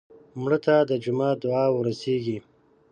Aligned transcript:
مړه 0.39 0.57
ته 0.65 0.75
د 0.89 0.91
جومات 1.03 1.37
دعا 1.43 1.65
ورسېږي 1.71 2.37